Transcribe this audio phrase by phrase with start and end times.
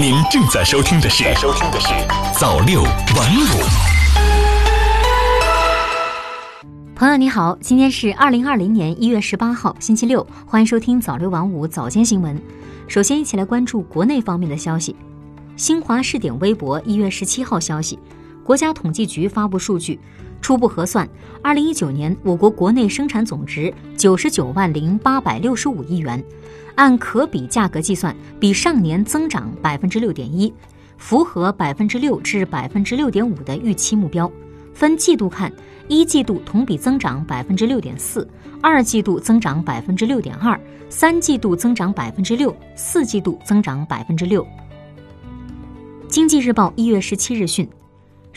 [0.00, 1.88] 您正在收听的是《收听的是
[2.38, 3.42] 早六晚五》。
[6.94, 12.40] 朋友你好，今天是二零二零年一月十八号，星期六，欢迎收听早六晚五早间新闻。
[12.86, 14.94] 首先，一起来关注国内方面的消息。
[15.56, 17.98] 新华视点微博一月十七号消息，
[18.44, 19.98] 国家统计局发布数据，
[20.40, 21.08] 初步核算，
[21.42, 26.22] 二零一九年我国国内生产总值九十九万零八百六十五亿元。
[26.76, 30.52] 按可比价格计算，比上年增长百分之六点一，
[30.96, 34.30] 符合百分之六至百分之六点五的预期目标。
[34.72, 35.52] 分季度看，
[35.88, 38.26] 一季度同比增长百分之六点四，
[38.62, 40.58] 二季度增长百分之六点二，
[40.88, 44.46] 三季度增长百分之六，四季度增长百分之六。
[46.08, 47.68] 经济日报一月十七日讯，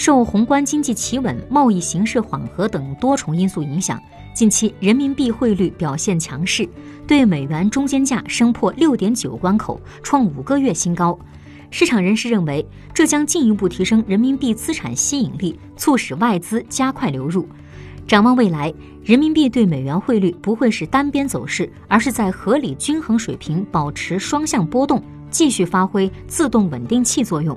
[0.00, 4.00] 受宏观经济企稳、贸易形势缓和等多重因素影响。
[4.32, 6.66] 近期人民币汇率表现强势，
[7.06, 11.18] 对美元中间价升破六点九关口，创五个月新高。
[11.70, 17.46] 市场人士认为，这将进一步提升人民币资产吸引力，促使外资加快流入。
[18.08, 18.72] 展望未来，
[19.04, 27.54] 人民币对美元汇率不会是单边走势，而是在合理均衡水平保持双向波动，继续发挥自动稳定器作用。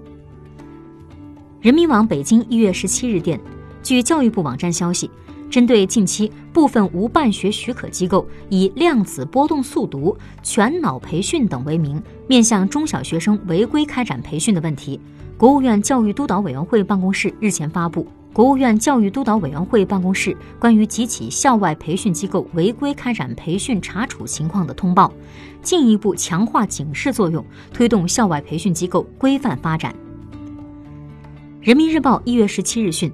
[1.64, 3.40] 人民网北京一月十七日电，
[3.82, 5.10] 据教育部网站消息。
[5.50, 15.00] 针对近期部分无办学许可机构以量子波动速读、全脑培训等为名，面向中小学生违规开展培训的问题，
[15.38, 18.02] 国务院教育督导委员会办公室日前发布
[18.34, 25.08] 《国务院教育督导委员会办公室关于几起校外培训机构违规开展培训查处情况的通报》，
[25.62, 29.96] 进一步强化警示作用，推动校外培训机构规范发展。
[31.64, 33.10] 人民日报一月十七日讯。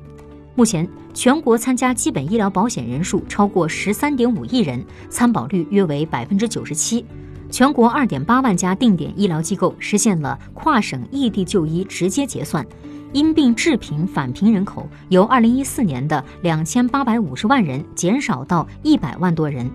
[0.55, 7.05] 目前，全国参加基本医疗保险人数超过十三点五亿人，参保率约为百分之九十七。
[7.52, 12.66] 全国二点八万家定点医疗机构实现了跨省异地就医直接结算，
[13.14, 19.70] 因病致贫返贫人口由二零一四年的两千八百五十万人减少到一百万多人。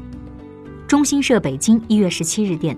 [0.88, 2.76] 中新社北京一月十七日电。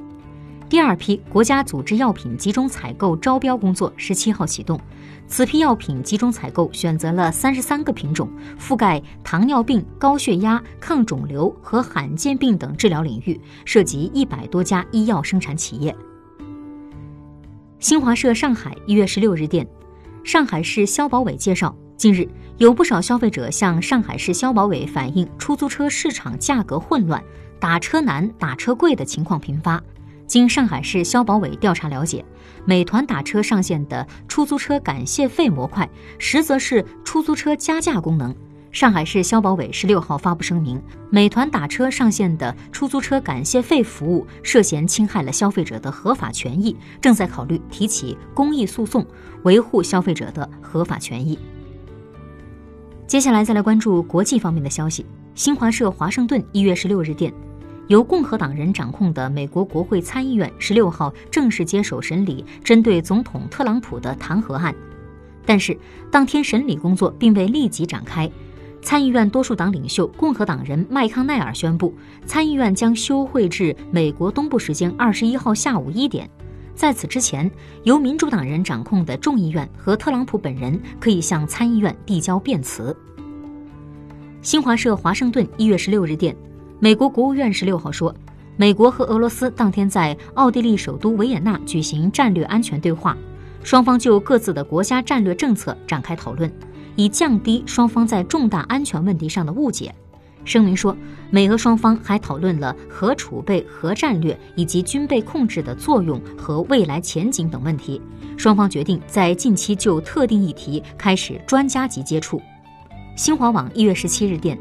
[0.69, 4.81] 第二批国家组织药品集中采购招标工作十七号启动，
[5.29, 8.29] 此批药品集中采购选择了三十三个品种，
[8.59, 15.95] 覆盖糖尿病、高血压、抗肿瘤和罕见病等治疗领域，涉及一百多家医药生产企业。
[17.79, 19.65] 新华社上海一月十六日电，
[20.25, 27.23] 上海市消保委介绍，近日有不少消费者向上海市消保委反映出租车市场价格混乱、
[27.61, 29.81] 打车难、打车贵的情况频发。
[30.27, 32.25] 经上海市消保委调查了解，
[32.65, 35.89] 美团打车上线的出租车感谢费模块，
[36.19, 38.35] 实则是出租车加价功能。
[38.73, 49.07] 上海市消保委十六号发布声明，美团打车上线的出租车感谢费服务涉嫌侵害了消费者的合法权益，正在考虑提起公益诉讼，
[49.45, 51.39] 维护消费者的合法权益。
[53.07, 55.07] 接下来再来关注国际方面的消息。
[55.35, 57.33] 新华社华盛顿一月十六日电。
[57.89, 64.75] 由共和党人掌控的美国国会参议院十六号正式接手审理针对总统特朗普的弹劾案，
[65.45, 65.77] 但是
[66.11, 68.31] 当天审理工作并未立即展开。
[68.83, 71.93] 参议院多数党领袖共和党人麦康奈尔宣布，
[72.25, 76.29] 参议院将休会至美国东部时间二十一号下午一点。
[76.75, 77.51] 在此之前，
[77.85, 82.97] 由民主党人掌控的众议院和特朗普本人可以向参议院递交辩词。
[84.43, 86.37] 新华社华盛顿一月十六日电。
[86.79, 88.15] 美国国务院十六号说，
[88.55, 93.17] 美国和俄罗斯当天在奥地利首都维也纳举行战略安全对话，
[93.63, 96.53] 双方就各自的国家战略政策展开讨论，
[96.95, 99.95] 以降低双方在重大安全问题上的误解。
[100.45, 100.95] 声明说，
[101.31, 108.01] 美俄双方还讨论了核储备、核战略以及军备控制的作用和未来前景等问题。
[108.37, 112.41] 双方决定在近期就特定议题开始专家级接触。
[113.17, 114.59] 新华网一月十七日电。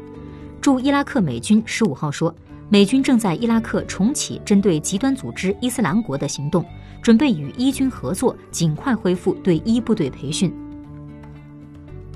[0.66, 2.34] 驻伊拉克美军十五号说，
[2.68, 6.66] 美军正在伊拉克重启针对极端组织伊斯兰国的行动，
[7.00, 10.52] 准备与伊军合作，尽快恢复对伊部队培训。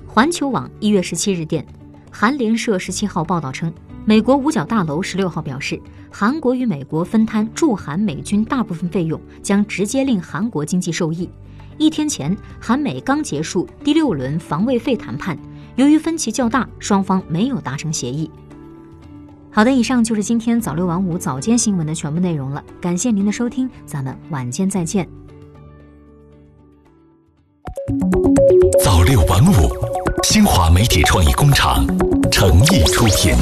[0.04, 1.64] 环球网一月十七日电，
[2.10, 3.72] 韩联社十七号报道称，
[4.04, 5.80] 美国五角大楼十六号表示，
[6.10, 11.30] 韩国与美国分摊驻韩美军大部分费用，将直接令韩国经济受益。
[11.78, 15.38] 一天前，韩美刚结束第六轮防卫费谈判。
[15.76, 18.30] 由于分歧较大，双方没有达成协议。
[19.50, 22.62] 好的，以上就是今天早六晚五早间新闻的全部内容了。
[22.80, 25.08] 感谢您的收听，咱们晚间再见。
[28.84, 29.68] 早六晚五，
[30.22, 31.84] 新华媒体创意工厂
[32.30, 33.34] 诚意出品。